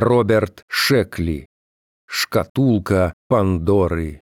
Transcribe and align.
Роберт 0.00 0.64
Шекли. 0.68 1.46
Шкатулка 2.06 3.14
Пандоры. 3.26 4.20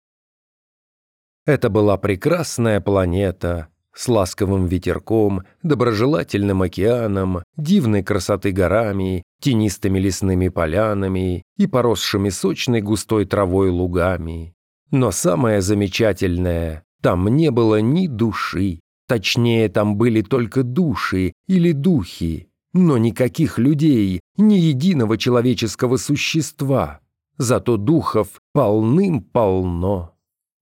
Это 1.46 1.68
была 1.68 1.96
прекрасная 1.96 2.80
планета 2.80 3.66
с 3.92 4.06
ласковым 4.06 4.66
ветерком, 4.66 5.42
доброжелательным 5.64 6.62
океаном, 6.62 7.42
дивной 7.56 8.04
красоты 8.04 8.52
горами, 8.52 9.24
тенистыми 9.42 9.98
лесными 9.98 10.48
полянами 10.48 11.42
и 11.56 11.66
поросшими 11.66 12.28
сочной 12.28 12.80
густой 12.80 13.24
травой 13.24 13.70
лугами. 13.70 14.54
Но 14.92 15.10
самое 15.10 15.60
замечательное, 15.60 16.84
там 17.02 17.26
не 17.26 17.50
было 17.50 17.80
ни 17.80 18.06
души. 18.06 18.78
Точнее, 19.08 19.68
там 19.68 19.96
были 19.96 20.22
только 20.22 20.62
души 20.62 21.32
или 21.48 21.72
духи, 21.72 22.48
но 22.74 22.98
никаких 22.98 23.58
людей, 23.58 24.20
ни 24.36 24.54
единого 24.54 25.16
человеческого 25.16 25.96
существа. 25.96 27.00
Зато 27.38 27.76
духов 27.76 28.28
полным-полно. 28.52 30.12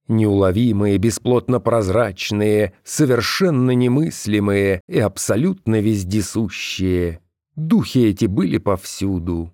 Неуловимые, 0.09 0.98
бесплотно 0.98 1.59
прозрачные, 1.59 2.75
совершенно 2.85 3.71
немыслимые 3.73 4.83
и 4.88 4.98
абсолютно 4.98 5.80
вездесущие. 5.80 7.21
Духи 7.57 8.07
эти 8.07 8.27
были 8.27 8.59
повсюду. 8.59 9.52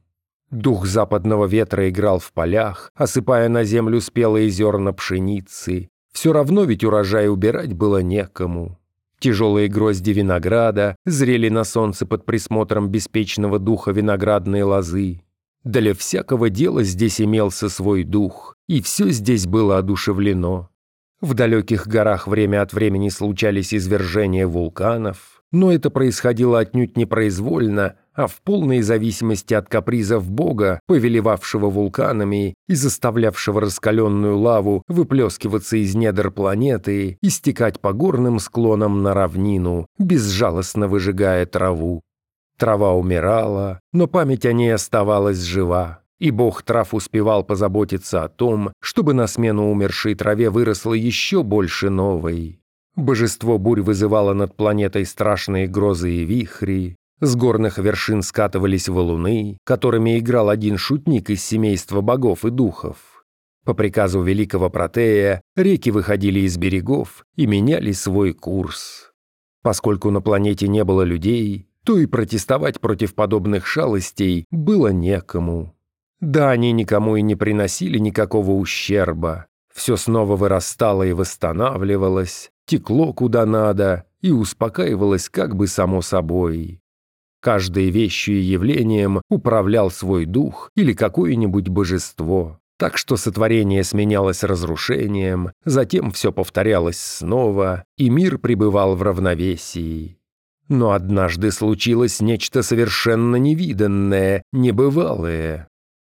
Дух 0.50 0.86
западного 0.86 1.46
ветра 1.46 1.88
играл 1.88 2.18
в 2.18 2.32
полях, 2.32 2.90
осыпая 2.94 3.48
на 3.48 3.64
землю 3.64 4.00
спелые 4.00 4.48
зерна 4.48 4.92
пшеницы. 4.92 5.88
Все 6.12 6.32
равно 6.32 6.64
ведь 6.64 6.84
урожай 6.84 7.28
убирать 7.28 7.74
было 7.74 8.02
некому. 8.02 8.78
Тяжелые 9.20 9.68
грозди 9.68 10.10
винограда 10.10 10.96
зрели 11.04 11.48
на 11.48 11.64
солнце 11.64 12.06
под 12.06 12.24
присмотром 12.24 12.88
беспечного 12.88 13.58
духа 13.58 13.90
виноградной 13.90 14.62
лозы. 14.62 15.22
Для 15.64 15.92
всякого 15.92 16.50
дела 16.50 16.84
здесь 16.84 17.20
имелся 17.20 17.68
свой 17.68 18.04
дух, 18.04 18.54
и 18.68 18.80
все 18.80 19.10
здесь 19.10 19.46
было 19.46 19.78
одушевлено. 19.78 20.70
В 21.20 21.34
далеких 21.34 21.88
горах 21.88 22.28
время 22.28 22.62
от 22.62 22.72
времени 22.72 23.08
случались 23.08 23.74
извержения 23.74 24.46
вулканов, 24.46 25.37
но 25.52 25.72
это 25.72 25.90
происходило 25.90 26.58
отнюдь 26.58 26.96
непроизвольно, 26.96 27.96
а 28.14 28.26
в 28.26 28.40
полной 28.42 28.82
зависимости 28.82 29.54
от 29.54 29.68
капризов 29.68 30.28
Бога, 30.28 30.80
повелевавшего 30.86 31.70
вулканами 31.70 32.54
и 32.66 32.74
заставлявшего 32.74 33.60
раскаленную 33.60 34.36
лаву 34.36 34.82
выплескиваться 34.88 35.76
из 35.76 35.94
недр 35.94 36.30
планеты 36.30 37.16
и 37.22 37.28
стекать 37.30 37.80
по 37.80 37.92
горным 37.92 38.40
склонам 38.40 39.02
на 39.02 39.14
равнину, 39.14 39.86
безжалостно 39.98 40.88
выжигая 40.88 41.46
траву. 41.46 42.02
Трава 42.58 42.92
умирала, 42.94 43.78
но 43.92 44.08
память 44.08 44.44
о 44.44 44.52
ней 44.52 44.74
оставалась 44.74 45.38
жива, 45.38 46.00
и 46.18 46.32
бог 46.32 46.62
трав 46.62 46.92
успевал 46.92 47.44
позаботиться 47.44 48.24
о 48.24 48.28
том, 48.28 48.72
чтобы 48.80 49.14
на 49.14 49.28
смену 49.28 49.70
умершей 49.70 50.16
траве 50.16 50.50
выросло 50.50 50.92
еще 50.92 51.44
больше 51.44 51.88
новой. 51.88 52.60
Божество 52.98 53.58
бурь 53.58 53.80
вызывало 53.80 54.32
над 54.32 54.56
планетой 54.56 55.06
страшные 55.06 55.68
грозы 55.68 56.10
и 56.10 56.24
вихри, 56.24 56.96
с 57.20 57.36
горных 57.36 57.78
вершин 57.78 58.22
скатывались 58.22 58.88
валуны, 58.88 59.56
которыми 59.62 60.18
играл 60.18 60.48
один 60.48 60.76
шутник 60.76 61.30
из 61.30 61.44
семейства 61.44 62.00
богов 62.00 62.44
и 62.44 62.50
духов. 62.50 63.24
По 63.64 63.72
приказу 63.72 64.20
великого 64.22 64.68
Протея 64.68 65.42
реки 65.54 65.90
выходили 65.90 66.40
из 66.40 66.56
берегов 66.56 67.24
и 67.36 67.46
меняли 67.46 67.92
свой 67.92 68.32
курс. 68.32 69.12
Поскольку 69.62 70.10
на 70.10 70.20
планете 70.20 70.66
не 70.66 70.82
было 70.82 71.02
людей, 71.02 71.68
то 71.84 71.98
и 71.98 72.06
протестовать 72.06 72.80
против 72.80 73.14
подобных 73.14 73.64
шалостей 73.64 74.44
было 74.50 74.88
некому. 74.88 75.72
Да, 76.20 76.50
они 76.50 76.72
никому 76.72 77.14
и 77.14 77.22
не 77.22 77.36
приносили 77.36 77.98
никакого 77.98 78.50
ущерба. 78.52 79.46
Все 79.72 79.96
снова 79.96 80.34
вырастало 80.34 81.04
и 81.04 81.12
восстанавливалось, 81.12 82.50
текло 82.68 83.12
куда 83.12 83.46
надо 83.46 84.04
и 84.20 84.30
успокаивалось 84.30 85.28
как 85.28 85.56
бы 85.56 85.66
само 85.66 86.02
собой. 86.02 86.80
Каждой 87.40 87.90
вещью 87.90 88.36
и 88.36 88.42
явлением 88.42 89.22
управлял 89.28 89.90
свой 89.90 90.26
дух 90.26 90.70
или 90.76 90.92
какое-нибудь 90.92 91.68
божество. 91.68 92.60
Так 92.78 92.96
что 92.96 93.16
сотворение 93.16 93.82
сменялось 93.82 94.44
разрушением, 94.44 95.50
затем 95.64 96.12
все 96.12 96.32
повторялось 96.32 96.98
снова, 96.98 97.84
и 97.96 98.08
мир 98.08 98.38
пребывал 98.38 98.94
в 98.94 99.02
равновесии. 99.02 100.18
Но 100.68 100.92
однажды 100.92 101.50
случилось 101.50 102.20
нечто 102.20 102.62
совершенно 102.62 103.36
невиданное, 103.36 104.42
небывалое. 104.52 105.67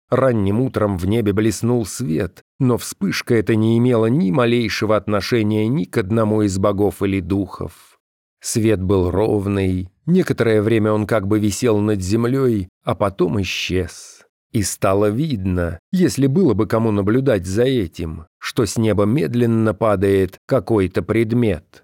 Ранним 0.09 0.61
утром 0.61 0.97
в 0.97 1.07
небе 1.07 1.33
блеснул 1.33 1.85
свет, 1.85 2.43
но 2.59 2.77
вспышка 2.77 3.35
эта 3.35 3.55
не 3.55 3.77
имела 3.77 4.05
ни 4.05 4.29
малейшего 4.31 4.95
отношения 4.95 5.67
ни 5.67 5.85
к 5.85 5.97
одному 5.97 6.43
из 6.43 6.57
богов 6.57 7.01
или 7.01 7.19
духов. 7.19 7.97
Свет 8.39 8.81
был 8.81 9.09
ровный, 9.09 9.89
некоторое 10.05 10.61
время 10.61 10.91
он 10.91 11.07
как 11.07 11.27
бы 11.27 11.39
висел 11.39 11.79
над 11.79 12.01
землей, 12.01 12.69
а 12.83 12.93
потом 12.93 13.41
исчез. 13.41 14.25
И 14.51 14.61
стало 14.61 15.09
видно, 15.09 15.79
если 15.91 16.27
было 16.27 16.53
бы 16.53 16.67
кому 16.67 16.91
наблюдать 16.91 17.45
за 17.45 17.63
этим, 17.63 18.27
что 18.37 18.65
с 18.65 18.77
неба 18.77 19.05
медленно 19.05 19.73
падает 19.73 20.37
какой-то 20.45 21.01
предмет. 21.01 21.83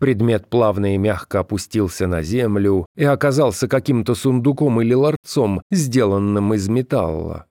Предмет 0.00 0.48
плавно 0.48 0.94
и 0.94 0.98
мягко 0.98 1.40
опустился 1.40 2.06
на 2.06 2.22
землю 2.22 2.86
и 2.96 3.04
оказался 3.04 3.68
каким-то 3.68 4.14
сундуком 4.14 4.80
или 4.80 4.94
ларцом, 4.94 5.62
сделанным 5.70 6.52
из 6.54 6.68
металла. 6.68 7.46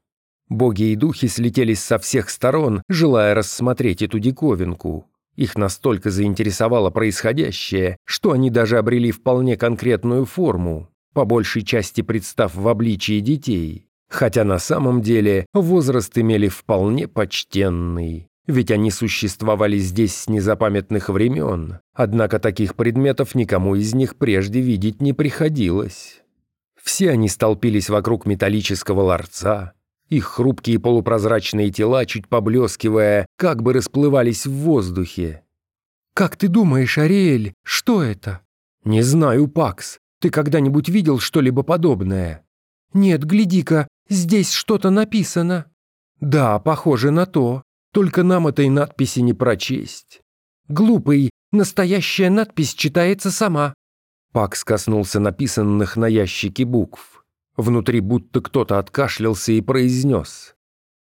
Боги 0.50 0.92
и 0.92 0.96
духи 0.96 1.28
слетелись 1.28 1.80
со 1.80 2.00
всех 2.00 2.30
сторон, 2.30 2.82
желая 2.90 3.36
рассмотреть 3.36 4.02
эту 4.02 4.20
диковинку. 4.20 5.06
Их 5.36 5.56
настолько 5.56 6.10
заинтересовало 6.10 6.90
происходящее, 6.90 7.98
что 8.04 8.32
они 8.32 8.50
даже 8.50 8.78
обрели 8.78 9.12
вполне 9.12 9.56
конкретную 9.56 10.26
форму, 10.26 10.90
по 11.14 11.24
большей 11.24 11.62
части 11.62 12.02
представ 12.02 12.56
в 12.56 12.68
обличии 12.68 13.20
детей. 13.20 13.86
Хотя 14.10 14.44
на 14.44 14.58
самом 14.58 15.02
деле 15.04 15.46
возраст 15.54 16.18
имели 16.18 16.48
вполне 16.48 17.08
почтенный, 17.08 18.28
ведь 18.48 18.72
они 18.72 18.90
существовали 18.90 19.78
здесь 19.78 20.16
с 20.16 20.28
незапамятных 20.28 21.10
времен, 21.10 21.80
однако 21.94 22.40
таких 22.40 22.76
предметов 22.76 23.36
никому 23.36 23.76
из 23.76 23.94
них 23.94 24.16
прежде 24.16 24.62
видеть 24.62 25.00
не 25.00 25.14
приходилось. 25.14 26.22
Все 26.82 27.12
они 27.12 27.30
столпились 27.30 27.90
вокруг 27.90 28.26
металлического 28.26 29.02
ларца, 29.02 29.74
их 30.10 30.26
хрупкие 30.26 30.80
полупрозрачные 30.80 31.70
тела, 31.70 32.06
чуть 32.06 32.28
поблескивая, 32.28 33.26
как 33.38 33.62
бы 33.62 33.74
расплывались 33.74 34.46
в 34.46 34.52
воздухе. 34.52 35.44
«Как 36.14 36.36
ты 36.36 36.48
думаешь, 36.48 36.98
Ариэль, 36.98 37.54
что 37.64 38.04
это?» 38.04 38.42
«Не 38.84 39.02
знаю, 39.02 39.48
Пакс. 39.48 40.00
Ты 40.20 40.30
когда-нибудь 40.30 40.90
видел 40.90 41.20
что-либо 41.20 41.64
подобное?» 41.64 42.46
«Нет, 42.94 43.24
гляди-ка, 43.24 43.88
здесь 44.10 44.52
что-то 44.52 44.90
написано». 44.90 45.66
«Да, 46.20 46.60
похоже 46.60 47.12
на 47.12 47.26
то. 47.26 47.62
Только 47.94 48.24
нам 48.24 48.48
этой 48.48 48.70
надписи 48.70 49.20
не 49.20 49.34
прочесть». 49.34 50.22
«Глупый, 50.68 51.30
настоящая 51.52 52.30
надпись 52.30 52.74
читается 52.74 53.32
сама». 53.32 53.74
Пакс 54.32 54.64
коснулся 54.64 55.20
написанных 55.20 55.98
на 55.98 56.06
ящике 56.08 56.66
букв. 56.66 57.19
Внутри 57.60 58.00
будто 58.00 58.40
кто-то 58.40 58.80
откашлялся 58.80 59.52
и 59.52 59.60
произнес. 59.60 60.56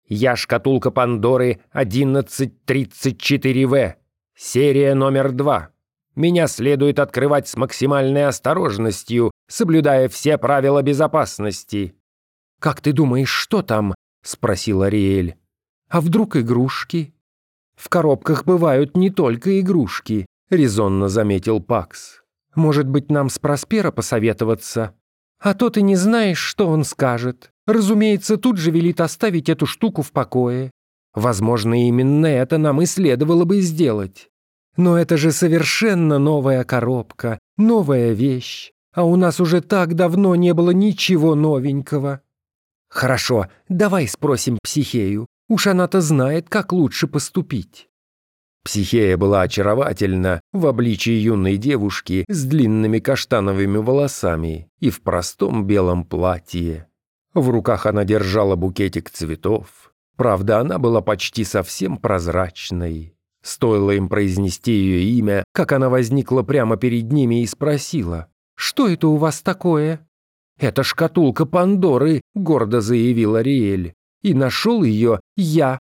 «Я 0.07 0.35
шкатулка 0.35 0.89
Пандоры 0.89 1.61
1134В. 1.71 3.93
Серия 4.35 4.95
номер 4.95 5.33
два. 5.33 5.69
Меня 6.15 6.47
следует 6.47 6.97
открывать 6.97 7.47
с 7.47 7.55
максимальной 7.57 8.25
осторожностью, 8.25 9.29
соблюдая 9.47 10.09
все 10.09 10.39
правила 10.39 10.81
безопасности». 10.81 11.93
«Как 12.59 12.81
ты 12.81 12.91
думаешь, 12.91 13.29
что 13.29 13.61
там?»— 13.61 13.93
спросил 14.23 14.81
Ариэль. 14.81 15.35
«А 15.89 16.01
вдруг 16.01 16.37
игрушки?» 16.37 17.13
«В 17.75 17.87
коробках 17.87 18.45
бывают 18.45 18.97
не 18.97 19.11
только 19.11 19.59
игрушки»,— 19.59 20.25
резонно 20.49 21.07
заметил 21.07 21.61
Пакс. 21.61 22.23
«Может 22.55 22.87
быть, 22.87 23.11
нам 23.11 23.29
с 23.29 23.37
Проспера 23.37 23.91
посоветоваться?» 23.91 24.95
А 25.39 25.53
то 25.53 25.69
ты 25.69 25.81
не 25.81 25.95
знаешь, 25.95 26.39
что 26.39 26.67
он 26.67 26.83
скажет. 26.83 27.51
Разумеется, 27.65 28.37
тут 28.37 28.57
же 28.57 28.71
велит 28.71 29.01
оставить 29.01 29.49
эту 29.49 29.65
штуку 29.65 30.01
в 30.01 30.11
покое. 30.11 30.71
Возможно, 31.13 31.87
именно 31.87 32.27
это 32.27 32.57
нам 32.57 32.81
и 32.81 32.85
следовало 32.85 33.45
бы 33.45 33.61
сделать. 33.61 34.29
Но 34.77 34.97
это 34.97 35.17
же 35.17 35.31
совершенно 35.31 36.19
новая 36.19 36.63
коробка, 36.63 37.39
новая 37.57 38.13
вещь. 38.13 38.71
А 38.93 39.03
у 39.03 39.15
нас 39.15 39.39
уже 39.39 39.61
так 39.61 39.95
давно 39.95 40.35
не 40.35 40.53
было 40.53 40.71
ничего 40.71 41.35
новенького. 41.35 42.21
Хорошо, 42.89 43.47
давай 43.69 44.07
спросим 44.07 44.57
Психею. 44.63 45.27
Уж 45.49 45.67
она-то 45.67 46.01
знает, 46.01 46.49
как 46.49 46.71
лучше 46.71 47.07
поступить. 47.07 47.86
Психея 48.67 49.15
была 49.15 49.43
очаровательна 49.43 50.41
в 50.51 50.65
обличии 50.67 51.13
юной 51.13 51.55
девушки 51.55 52.25
с 52.27 52.43
длинными 52.43 52.99
каштановыми 52.99 53.77
волосами 53.77 54.69
и 54.81 54.89
в 54.89 55.03
простом 55.03 55.65
белом 55.65 56.03
платье. 56.03 56.89
В 57.33 57.49
руках 57.49 57.85
она 57.85 58.03
держала 58.03 58.57
букетик 58.57 59.09
цветов. 59.09 59.93
Правда, 60.17 60.59
она 60.59 60.79
была 60.79 60.99
почти 60.99 61.45
совсем 61.45 61.95
прозрачной. 61.95 63.15
Стоило 63.41 63.91
им 63.91 64.09
произнести 64.09 64.73
ее 64.73 65.17
имя, 65.17 65.45
как 65.53 65.71
она 65.71 65.87
возникла 65.87 66.43
прямо 66.43 66.75
перед 66.75 67.09
ними 67.09 67.43
и 67.43 67.47
спросила, 67.47 68.27
«Что 68.53 68.89
это 68.89 69.07
у 69.07 69.15
вас 69.15 69.41
такое?» 69.41 70.05
«Это 70.59 70.83
шкатулка 70.83 71.45
Пандоры»,— 71.45 72.19
гордо 72.35 72.81
заявила 72.81 73.41
Риэль. 73.41 73.93
«И 74.23 74.33
нашел 74.33 74.83
ее 74.83 75.21
я». 75.37 75.79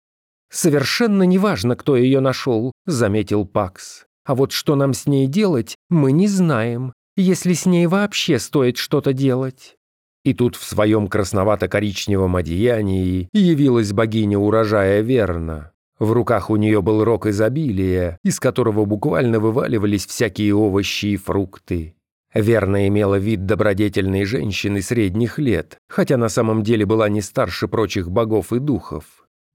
«Совершенно 0.51 1.23
неважно, 1.23 1.77
кто 1.77 1.97
ее 1.97 2.21
нашел»,— 2.21 2.73
заметил 2.87 3.45
Пакс. 3.47 4.07
«А 4.25 4.35
вот 4.35 4.53
что 4.53 4.75
нам 4.75 4.95
с 4.95 5.07
ней 5.07 5.27
делать, 5.27 5.77
мы 5.89 6.13
не 6.13 6.27
знаем, 6.27 6.93
если 7.17 7.53
с 7.53 7.67
ней 7.67 7.87
вообще 7.87 8.39
стоит 8.39 8.77
что-то 8.77 9.13
делать». 9.13 9.77
И 10.25 10.35
тут 10.35 10.57
в 10.57 10.65
своем 10.65 11.07
красновато-коричневом 11.07 12.37
одеянии 12.37 13.29
явилась 13.33 13.93
богиня 13.93 14.39
урожая 14.39 15.01
Верна. 15.01 15.73
В 15.99 16.13
руках 16.13 16.51
у 16.51 16.57
нее 16.57 16.83
был 16.83 17.05
рог 17.05 17.27
изобилия, 17.27 18.19
из 18.23 18.41
которого 18.41 18.85
буквально 18.85 19.39
вываливались 19.39 20.07
всякие 20.07 20.55
овощи 20.55 21.07
и 21.07 21.17
фрукты. 21.17 21.95
Верно 22.35 22.87
имела 22.87 23.17
вид 23.17 23.47
добродетельной 23.47 24.25
женщины 24.25 24.83
средних 24.83 25.39
лет, 25.39 25.79
хотя 25.89 26.17
на 26.17 26.29
самом 26.29 26.63
деле 26.63 26.87
была 26.87 27.09
не 27.09 27.23
старше 27.23 27.67
прочих 27.67 28.11
богов 28.11 28.53
и 28.53 28.59
духов. 28.59 29.05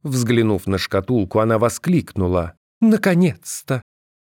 Взглянув 0.05 0.67
на 0.67 0.77
шкатулку, 0.77 1.39
она 1.39 1.57
воскликнула. 1.57 2.53
«Наконец-то!» 2.79 3.81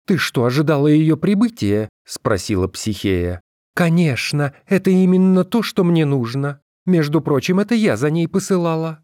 «Ты 0.05 0.17
что, 0.17 0.45
ожидала 0.45 0.87
ее 0.87 1.17
прибытия?»— 1.17 1.89
спросила 2.05 2.69
Психея. 2.69 3.41
«Конечно, 3.75 4.53
это 4.65 4.89
именно 4.89 5.43
то, 5.43 5.61
что 5.61 5.83
мне 5.83 6.05
нужно. 6.05 6.61
Между 6.85 7.19
прочим, 7.19 7.59
это 7.59 7.75
я 7.75 7.97
за 7.97 8.09
ней 8.09 8.29
посылала». 8.29 9.03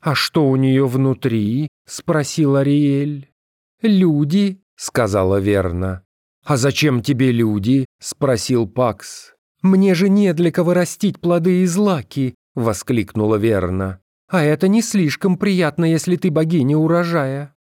«А 0.00 0.14
что 0.14 0.48
у 0.48 0.54
нее 0.54 0.86
внутри?»— 0.86 1.66
спросила 1.84 2.62
Риэль. 2.62 3.32
«Люди»,— 3.82 4.62
сказала 4.76 5.40
Верна. 5.40 6.04
«А 6.44 6.56
зачем 6.56 7.02
тебе 7.02 7.32
люди?»— 7.32 7.86
спросил 8.00 8.68
Пакс. 8.68 9.34
«Мне 9.62 9.94
же 9.94 10.08
не 10.08 10.32
для 10.32 10.52
кого 10.52 10.74
растить 10.74 11.20
плоды 11.20 11.62
и 11.62 11.66
злаки»,— 11.66 12.36
воскликнула 12.54 13.34
Верна. 13.34 13.98
«А 14.28 14.42
это 14.42 14.68
не 14.68 14.82
слишком 14.82 15.36
приятно, 15.36 15.84
если 15.84 16.16
ты 16.16 16.30
богиня 16.30 16.76
урожая». 16.76 17.54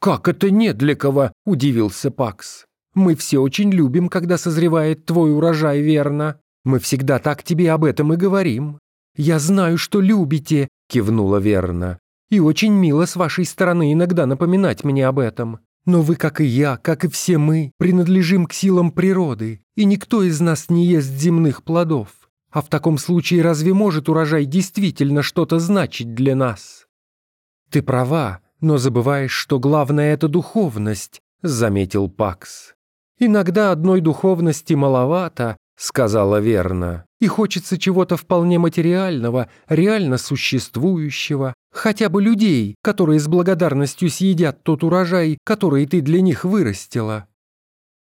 «Как 0.00 0.28
это 0.28 0.50
не 0.50 0.72
для 0.72 0.94
кого?»— 0.94 1.32
удивился 1.44 2.10
Пакс. 2.10 2.68
Мы 2.98 3.14
все 3.14 3.38
очень 3.38 3.70
любим, 3.70 4.08
когда 4.08 4.36
созревает 4.36 5.06
твой 5.06 5.32
урожай, 5.32 5.80
верно? 5.80 6.40
Мы 6.64 6.80
всегда 6.80 7.20
так 7.20 7.44
тебе 7.44 7.70
об 7.70 7.84
этом 7.84 8.12
и 8.12 8.16
говорим. 8.16 8.80
Я 9.16 9.38
знаю, 9.38 9.78
что 9.78 10.00
любите, 10.00 10.66
кивнула 10.88 11.36
верно. 11.36 12.00
И 12.28 12.40
очень 12.40 12.72
мило 12.72 13.06
с 13.06 13.14
вашей 13.14 13.44
стороны 13.44 13.92
иногда 13.92 14.26
напоминать 14.26 14.82
мне 14.82 15.06
об 15.06 15.20
этом. 15.20 15.60
Но 15.86 16.02
вы, 16.02 16.16
как 16.16 16.40
и 16.40 16.44
я, 16.44 16.76
как 16.76 17.04
и 17.04 17.08
все 17.08 17.38
мы, 17.38 17.70
принадлежим 17.78 18.46
к 18.46 18.52
силам 18.52 18.90
природы, 18.90 19.60
и 19.76 19.84
никто 19.84 20.24
из 20.24 20.40
нас 20.40 20.68
не 20.68 20.84
ест 20.84 21.08
земных 21.08 21.62
плодов. 21.62 22.08
А 22.58 22.60
в 22.60 22.68
таком 22.68 22.98
случае 22.98 23.42
разве 23.42 23.72
может 23.72 24.08
урожай 24.08 24.44
действительно 24.44 25.22
что-то 25.22 25.60
значить 25.60 26.12
для 26.12 26.34
нас? 26.34 26.88
Ты 27.70 27.82
права, 27.82 28.40
но 28.60 28.78
забываешь, 28.78 29.30
что 29.30 29.60
главное— 29.60 30.12
это 30.14 30.26
духовность, 30.26 31.20
заметил 31.40 32.08
Пакс. 32.08 32.74
«Иногда 33.20 33.70
одной 33.70 34.00
духовности 34.00 34.74
маловато»,— 34.74 35.56
сказала 35.76 36.40
верно, 36.40 37.04
«и 37.20 37.28
хочется 37.28 37.78
чего-то 37.78 38.16
вполне 38.16 38.58
материального, 38.58 39.48
реально 39.68 40.18
существующего, 40.18 41.54
хотя 41.72 42.08
бы 42.08 42.20
людей, 42.20 42.74
которые 42.82 43.20
с 43.20 43.28
благодарностью 43.28 44.10
съедят 44.10 44.64
тот 44.64 44.82
урожай, 44.82 45.38
который 45.44 45.86
ты 45.86 46.00
для 46.00 46.20
них 46.20 46.44
вырастила». 46.44 47.28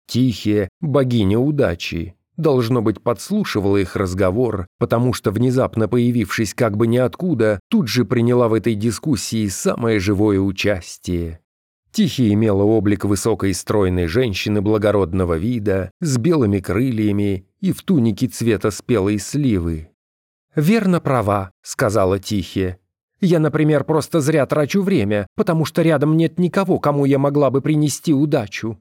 Тихие, 0.06 0.68
богиня 0.82 1.38
удачи, 1.38 2.16
должно 2.42 2.82
быть, 2.82 3.00
подслушивала 3.00 3.78
их 3.78 3.96
разговор, 3.96 4.66
потому 4.78 5.14
что, 5.14 5.30
внезапно 5.30 5.88
появившись 5.88 6.52
как 6.52 6.76
бы 6.76 6.86
ниоткуда, 6.86 7.60
тут 7.70 7.88
же 7.88 8.04
приняла 8.04 8.48
в 8.48 8.52
этой 8.52 8.74
дискуссии 8.74 9.48
самое 9.48 9.98
живое 9.98 10.38
участие. 10.38 11.40
Тихий 11.92 12.32
имела 12.32 12.62
облик 12.62 13.04
высокой 13.04 13.52
стройной 13.52 14.06
женщины 14.06 14.62
благородного 14.62 15.36
вида, 15.36 15.90
с 16.00 16.16
белыми 16.16 16.58
крыльями 16.58 17.46
и 17.60 17.72
в 17.72 17.82
тунике 17.82 18.28
цвета 18.28 18.70
спелой 18.70 19.18
сливы. 19.18 19.90
«Верно 20.56 21.00
права»,— 21.00 21.52
сказала 21.62 22.18
Тихия. 22.18 22.78
«Я, 23.20 23.38
например, 23.38 23.84
просто 23.84 24.20
зря 24.20 24.46
трачу 24.46 24.82
время, 24.82 25.26
потому 25.36 25.66
что 25.66 25.82
рядом 25.82 26.16
нет 26.16 26.38
никого, 26.38 26.78
кому 26.78 27.04
я 27.04 27.18
могла 27.18 27.50
бы 27.50 27.60
принести 27.60 28.12
удачу». 28.12 28.78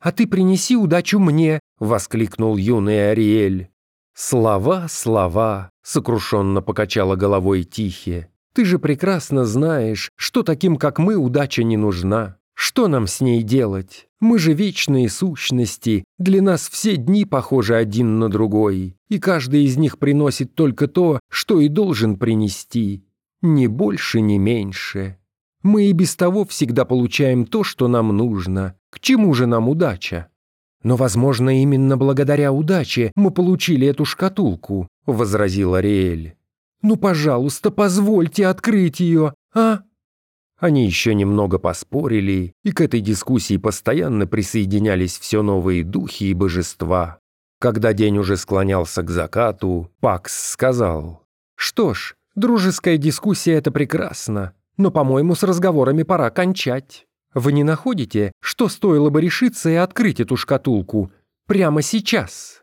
«А 0.00 0.12
ты 0.12 0.26
принеси 0.26 0.76
удачу 0.76 1.18
мне»,— 1.18 1.60
воскликнул 1.78 2.56
юный 2.56 3.10
Ариэль. 3.10 3.68
«Слова, 4.14 4.86
слова»,— 4.88 5.70
сокрушенно 5.82 6.62
покачала 6.62 7.16
головой 7.16 7.64
Тихия. 7.64 8.30
«Ты 8.54 8.64
же 8.64 8.78
прекрасно 8.78 9.44
знаешь, 9.44 10.10
что 10.16 10.42
таким, 10.42 10.76
как 10.76 10.98
мы, 10.98 11.16
удача 11.16 11.64
не 11.64 11.76
нужна. 11.76 12.36
Что 12.54 12.86
нам 12.86 13.08
с 13.08 13.20
ней 13.20 13.42
делать? 13.42 14.06
Мы 14.20 14.38
же 14.38 14.52
вечные 14.52 15.08
сущности, 15.08 16.04
для 16.18 16.40
нас 16.40 16.68
все 16.68 16.96
дни 16.96 17.24
похожи 17.24 17.74
один 17.74 18.20
на 18.20 18.28
другой, 18.28 18.96
и 19.08 19.18
каждый 19.18 19.64
из 19.64 19.76
них 19.76 19.98
приносит 19.98 20.54
только 20.54 20.86
то, 20.86 21.18
что 21.28 21.60
и 21.60 21.68
должен 21.68 22.16
принести, 22.16 23.04
ни 23.42 23.66
больше, 23.66 24.20
ни 24.20 24.38
меньше. 24.38 25.18
Мы 25.62 25.86
и 25.86 25.92
без 25.92 26.14
того 26.14 26.44
всегда 26.44 26.84
получаем 26.84 27.44
то, 27.44 27.64
что 27.64 27.88
нам 27.88 28.16
нужно. 28.16 28.76
К 28.90 29.00
чему 29.00 29.34
же 29.34 29.46
нам 29.46 29.68
удача? 29.68 30.28
Но, 30.84 30.96
возможно, 30.96 31.60
именно 31.60 31.96
благодаря 31.96 32.52
удаче 32.52 33.10
мы 33.16 33.30
получили 33.30 33.88
эту 33.88 34.04
шкатулку, 34.04 34.86
возразил 35.06 35.74
Ариэль. 35.74 36.36
Ну, 36.82 36.96
пожалуйста, 36.96 37.70
позвольте 37.70 38.46
открыть 38.46 39.00
ее, 39.00 39.34
а? 39.54 39.80
Они 40.58 40.84
еще 40.84 41.14
немного 41.14 41.58
поспорили, 41.58 42.52
и 42.62 42.72
к 42.72 42.82
этой 42.82 43.00
дискуссии 43.00 43.56
постоянно 43.56 44.26
присоединялись 44.26 45.18
все 45.18 45.42
новые 45.42 45.82
духи 45.82 46.24
и 46.24 46.34
божества. 46.34 47.18
Когда 47.58 47.94
день 47.94 48.18
уже 48.18 48.36
склонялся 48.36 49.02
к 49.02 49.10
закату, 49.10 49.90
Пакс 50.00 50.50
сказал, 50.50 51.22
«Что 51.56 51.94
ж, 51.94 52.14
дружеская 52.34 52.98
дискуссия— 52.98 53.52
это 53.54 53.70
прекрасно, 53.70 54.52
но, 54.76 54.90
по-моему, 54.90 55.34
с 55.34 55.42
разговорами 55.42 56.02
пора 56.02 56.28
кончать. 56.30 57.06
Вы 57.34 57.52
не 57.52 57.64
находите, 57.64 58.32
что 58.40 58.68
стоило 58.68 59.10
бы 59.10 59.20
решиться 59.20 59.68
и 59.68 59.74
открыть 59.74 60.20
эту 60.20 60.36
шкатулку 60.36 61.12
прямо 61.46 61.82
сейчас?» 61.82 62.62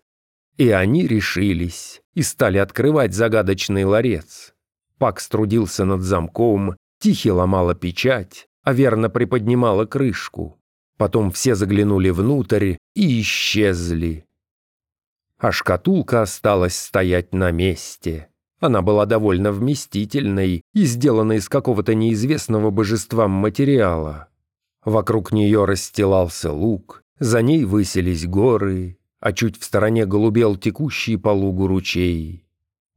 И 0.57 0.69
они 0.69 1.07
решились 1.07 2.01
и 2.13 2.23
стали 2.23 2.57
открывать 2.57 3.13
загадочный 3.13 3.83
ларец. 3.83 4.53
Пакс 4.97 5.27
трудился 5.27 5.85
над 5.85 6.01
замком, 6.01 6.75
Тихи 7.01 7.29
ломала 7.29 7.73
печать, 7.73 8.47
а 8.63 8.73
верно 8.73 9.09
приподнимала 9.09 9.85
крышку. 9.85 10.59
Потом 10.97 11.31
все 11.31 11.55
заглянули 11.55 12.11
внутрь 12.11 12.75
и 12.93 13.21
исчезли. 13.21 14.27
А 15.39 15.51
шкатулка 15.51 16.21
осталась 16.21 16.77
стоять 16.77 17.33
на 17.33 17.49
месте. 17.49 18.29
Она 18.59 18.83
была 18.83 19.07
довольно 19.07 19.51
вместительной 19.51 20.61
и 20.75 20.83
сделана 20.83 21.33
из 21.33 21.49
какого-то 21.49 21.95
неизвестного 21.95 22.69
божествам 22.69 23.31
материала. 23.31 24.27
Вокруг 24.83 25.31
нее 25.31 25.65
расстилался 25.65 26.51
луг, 26.51 27.03
за 27.19 27.41
ней 27.41 27.65
высились 27.65 28.25
горы, 28.25 28.97
а 29.19 29.31
чуть 29.31 29.59
в 29.59 29.63
стороне 29.63 30.05
голубел 30.05 30.55
текущий 30.55 31.17
по 31.17 31.29
лугу 31.29 31.67
ручей. 31.67 32.45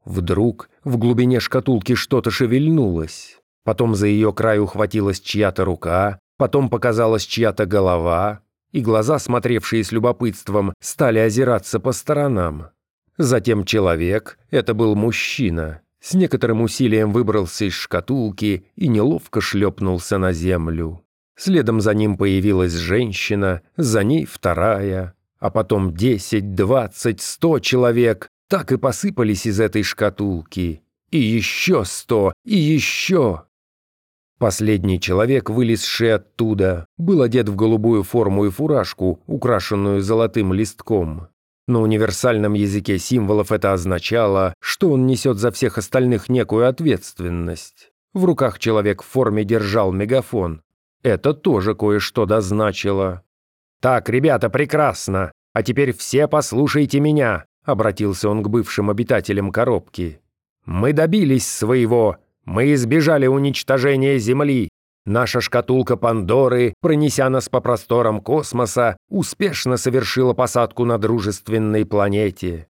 Вдруг 0.05 0.71
в 0.83 0.97
глубине 0.97 1.41
шкатулки 1.41 1.95
что-то 1.95 2.31
шевельнулось. 2.31 3.39
Потом 3.65 3.95
за 3.95 4.07
ее 4.07 4.33
край 4.33 4.59
ухватилась 4.59 5.21
чья-то 5.21 5.65
рука, 5.65 6.19
потом 6.37 6.69
показалась 6.69 7.25
чья-то 7.25 7.67
голова, 7.67 8.41
и 8.73 8.81
глаза, 8.81 9.19
смотревшие 9.19 9.85
с 9.85 9.93
любопытством, 9.93 10.75
стали 10.81 11.19
озираться 11.19 11.81
по 11.81 11.93
сторонам. 11.93 12.69
Затем 13.17 13.65
человек, 13.65 14.39
это 14.51 14.75
был 14.75 14.97
мужчина, 14.97 15.83
с 16.01 16.15
некоторым 16.15 16.61
усилием 16.61 17.13
выбрался 17.13 17.67
из 17.67 17.75
шкатулки 17.75 18.67
и 18.75 18.89
неловко 18.89 19.41
шлепнулся 19.41 20.19
на 20.19 20.33
землю. 20.33 21.04
Следом 21.37 21.81
за 21.81 21.95
ним 21.95 22.17
появилась 22.17 22.73
женщина, 22.73 23.63
за 23.77 24.05
ней 24.05 24.25
вторая, 24.25 25.15
а 25.39 25.51
потом 25.51 25.95
десять, 25.95 26.55
двадцать, 26.55 27.21
сто 27.21 27.59
человек 27.59 28.29
так 28.49 28.73
и 28.73 28.77
посыпались 28.77 29.47
из 29.47 29.59
этой 29.61 29.83
шкатулки. 29.83 30.83
И 31.11 31.19
еще 31.19 31.85
сто, 31.85 32.33
и 32.45 32.57
еще. 32.57 33.45
Последний 34.39 35.01
человек, 35.01 35.49
вылезший 35.49 36.15
оттуда, 36.15 36.87
был 36.99 37.23
одет 37.23 37.49
в 37.49 37.57
голубую 37.57 38.03
форму 38.03 38.47
и 38.47 38.51
фуражку, 38.51 39.21
украшенную 39.27 40.03
золотым 40.03 40.53
листком. 40.53 41.29
На 41.67 41.81
универсальном 41.81 42.53
языке 42.53 42.99
символов 42.99 43.53
это 43.53 43.73
означало, 43.73 44.55
что 44.61 44.91
он 44.91 45.07
несет 45.07 45.39
за 45.39 45.51
всех 45.51 45.79
остальных 45.79 46.29
некую 46.29 46.69
ответственность. 46.69 47.91
В 48.13 48.25
руках 48.25 48.59
человек 48.59 49.03
в 49.03 49.07
форме 49.07 49.45
держал 49.45 49.93
мегафон. 49.93 50.63
Это 51.05 51.35
тоже 51.35 51.75
кое-что 51.75 52.25
дозначило. 52.27 53.23
«Так, 53.81 54.09
ребята, 54.09 54.49
прекрасно! 54.49 55.31
А 55.53 55.63
теперь 55.63 55.93
все 55.93 56.27
послушайте 56.27 56.99
меня!» 56.99 57.45
Обратился 57.63 58.29
он 58.31 58.43
к 58.43 58.49
бывшим 58.49 58.91
обитателям 58.91 59.53
коробки. 59.53 60.21
«Мы 60.65 60.95
добились 60.95 61.47
своего! 61.47 62.17
Мы 62.47 62.73
избежали 62.73 63.27
уничтожения 63.27 64.19
Земли! 64.19 64.71
Наша 65.07 65.43
шкатулка 65.43 65.99
Пандоры, 65.99 66.73
пронеся 66.81 67.29
нас 67.29 67.51
по 67.51 67.61
просторам 67.61 68.23
космоса, 68.23 68.97
успешно 69.11 69.77
совершила 69.77 70.33
посадку 70.33 70.87
на 70.87 70.97
дружественной 70.97 71.85
планете. 71.85 72.69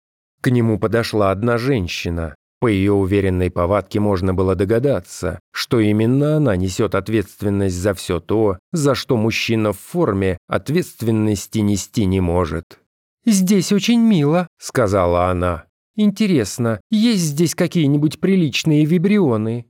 К 0.42 0.50
нему 0.50 0.78
подошла 0.78 1.30
одна 1.30 1.56
женщина. 1.56 2.35
По 2.61 2.67
ее 2.67 2.93
уверенной 2.93 3.50
повадке 3.50 4.00
можно 4.00 4.35
было 4.35 4.57
догадаться, 4.57 5.38
что 5.53 5.79
именно 5.79 6.37
она 6.37 6.57
несет 6.57 6.95
ответственность 6.97 7.77
за 7.77 7.95
все 7.95 8.19
то, 8.19 8.59
за 8.73 8.97
что 8.97 9.17
мужчина 9.17 9.73
в 9.73 9.79
форме 9.79 10.38
ответственности 10.49 11.59
нести 11.61 12.05
не 12.05 12.21
может. 12.21 12.81
«Здесь 13.25 13.73
очень 13.73 14.00
мило»,— 14.00 14.49
сказала 14.59 15.27
она. 15.27 15.67
«Интересно, 15.95 16.81
есть 16.91 17.23
здесь 17.23 17.55
какие-нибудь 17.55 18.21
приличные 18.21 18.85
вибрионы?» 18.85 19.67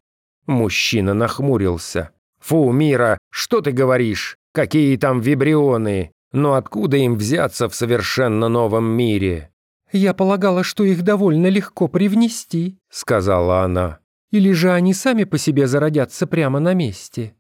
Мужчина 0.47 1.13
нахмурился. 1.13 2.11
«Фу, 2.41 2.71
Мира, 2.73 3.19
что 3.31 3.61
ты 3.61 3.73
говоришь? 3.73 4.37
Какие 4.55 4.97
там 4.97 5.21
вибрионы? 5.21 6.13
Но 6.33 6.55
откуда 6.55 6.97
им 6.97 7.17
взяться 7.17 7.69
в 7.69 7.75
совершенно 7.75 8.49
новом 8.49 8.85
мире?» 8.87 9.51
«Я 9.93 10.13
полагала, 10.13 10.63
что 10.63 10.85
их 10.85 11.03
довольно 11.03 11.47
легко 11.47 11.89
привнести»,— 11.89 12.79
сказала 12.91 13.63
она. 13.63 14.01
«Или 14.31 14.53
же 14.53 14.71
они 14.73 14.93
сами 14.93 15.25
по 15.25 15.39
себе 15.39 15.67
зародятся 15.67 16.27
прямо 16.27 16.61
на 16.61 16.75
месте?» 16.75 17.35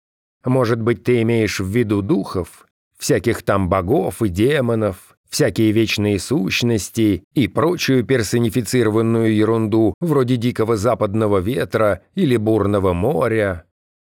«Может 0.45 0.81
быть, 0.81 1.05
ты 1.05 1.21
имеешь 1.23 1.61
в 1.61 1.69
виду 1.69 2.00
духов? 2.00 2.67
Всяких 2.99 3.43
там 3.43 3.69
богов 3.69 4.23
и 4.23 4.28
демонов, 4.28 5.17
всякие 5.28 5.73
вечные 5.73 6.19
сущности 6.19 7.23
и 7.35 7.49
прочую 7.49 8.05
персонифицированную 8.05 9.35
ерунду 9.35 9.95
вроде 10.00 10.37
дикого 10.37 10.76
западного 10.76 11.38
ветра 11.38 12.02
или 12.14 12.37
бурного 12.37 12.95
моря?» 12.95 13.64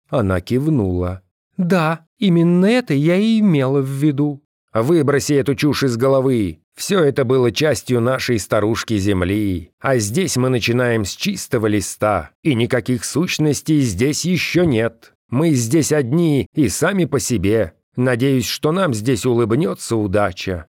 Она 0.10 0.42
кивнула. 0.42 1.22
«Да, 1.58 2.06
именно 2.18 2.66
это 2.66 2.94
я 2.94 3.16
и 3.16 3.40
имела 3.40 3.82
в 3.82 3.90
виду». 3.90 4.44
«Выброси 4.74 5.34
эту 5.34 5.56
чушь 5.56 5.84
из 5.84 5.96
головы. 5.96 6.60
Все 6.76 7.00
это 7.04 7.24
было 7.24 7.52
частью 7.52 8.02
нашей 8.02 8.38
старушки 8.38 8.98
Земли. 8.98 9.72
А 9.80 9.98
здесь 9.98 10.36
мы 10.36 10.50
начинаем 10.50 11.06
с 11.06 11.16
чистого 11.16 11.68
листа, 11.68 12.32
и 12.44 12.54
никаких 12.54 13.06
сущностей 13.06 13.80
здесь 13.82 14.26
еще 14.26 14.66
нет. 14.66 15.14
Мы 15.30 15.52
здесь 15.52 15.92
одни 15.92 16.48
и 16.54 16.68
сами 16.68 17.06
по 17.06 17.20
себе. 17.20 17.74
Надеюсь, 17.96 18.48
что 18.48 18.72
нам 18.72 18.94
здесь 18.94 19.26
улыбнется 19.26 19.96
удача». 19.96 20.68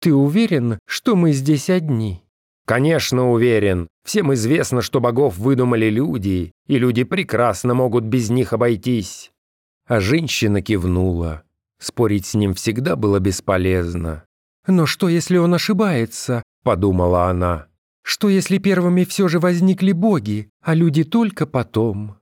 «Ты 0.00 0.12
уверен, 0.12 0.78
что 0.86 1.16
мы 1.16 1.32
здесь 1.32 1.70
одни?» 1.70 2.22
«Конечно 2.66 3.30
уверен. 3.30 3.88
Всем 4.04 4.34
известно, 4.34 4.82
что 4.82 5.00
богов 5.00 5.38
выдумали 5.38 5.88
люди, 5.88 6.52
и 6.66 6.78
люди 6.78 7.04
прекрасно 7.04 7.72
могут 7.72 8.04
без 8.04 8.28
них 8.28 8.52
обойтись». 8.52 9.30
А 9.86 10.00
женщина 10.00 10.60
кивнула. 10.60 11.44
Спорить 11.78 12.26
с 12.26 12.34
ним 12.34 12.54
всегда 12.54 12.96
было 12.96 13.20
бесполезно. 13.20 14.25
«Но 14.66 14.86
что, 14.86 15.08
если 15.08 15.36
он 15.36 15.54
ошибается?»– 15.54 16.42
подумала 16.64 17.26
она. 17.26 17.66
«Что, 18.02 18.28
если 18.28 18.58
первыми 18.58 19.04
все 19.04 19.28
же 19.28 19.38
возникли 19.38 19.92
боги, 19.92 20.48
а 20.62 20.74
люди 20.74 21.04
только 21.04 21.46
потом?» 21.46 22.16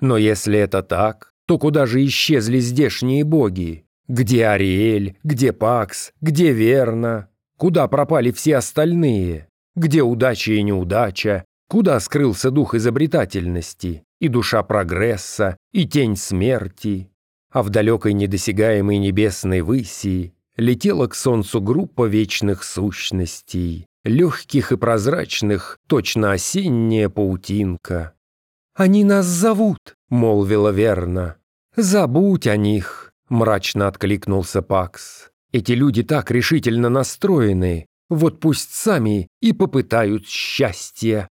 «Но 0.00 0.16
если 0.16 0.58
это 0.58 0.82
так, 0.82 1.32
то 1.46 1.58
куда 1.58 1.86
же 1.86 2.04
исчезли 2.04 2.58
здешние 2.58 3.24
боги? 3.24 3.86
Где 4.08 4.46
Ариэль? 4.46 5.16
Где 5.22 5.52
Пакс? 5.52 6.12
Где 6.20 6.52
Верна? 6.52 7.28
Куда 7.56 7.88
пропали 7.88 8.30
все 8.30 8.56
остальные?» 8.56 9.48
Где 9.76 10.02
удача 10.02 10.52
и 10.52 10.62
неудача? 10.62 11.44
Куда 11.68 12.00
скрылся 12.00 12.50
дух 12.50 12.74
изобретательности 12.74 14.04
и 14.20 14.28
душа 14.28 14.62
прогресса, 14.62 15.58
и 15.72 15.86
тень 15.86 16.16
смерти? 16.16 17.10
А 17.52 17.62
в 17.62 17.68
далекой 17.68 18.14
недосягаемой 18.14 18.96
небесной 18.96 19.60
выси 19.60 20.35
летела 20.56 21.06
к 21.06 21.14
солнцу 21.14 21.60
группа 21.60 22.06
вечных 22.06 22.64
сущностей, 22.64 23.86
легких 24.04 24.72
и 24.72 24.76
прозрачных, 24.76 25.78
точно 25.86 26.32
осенняя 26.32 27.08
паутинка. 27.08 28.14
«Они 28.74 29.04
нас 29.04 29.26
зовут»,— 29.26 29.96
молвила 30.08 30.70
верно. 30.70 31.36
«Забудь 31.76 32.46
о 32.46 32.56
них»,— 32.56 33.12
мрачно 33.28 33.88
откликнулся 33.88 34.62
Пакс. 34.62 35.30
«Эти 35.52 35.72
люди 35.72 36.02
так 36.02 36.30
решительно 36.30 36.88
настроены, 36.88 37.86
вот 38.08 38.40
пусть 38.40 38.74
сами 38.74 39.28
и 39.40 39.52
попытают 39.52 40.26
счастья. 40.26 41.28